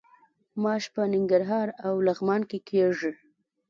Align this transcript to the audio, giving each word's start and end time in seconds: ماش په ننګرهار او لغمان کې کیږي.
ماش 0.63 0.83
په 0.93 1.01
ننګرهار 1.13 1.67
او 1.85 1.93
لغمان 2.07 2.41
کې 2.49 2.59
کیږي. 2.67 3.11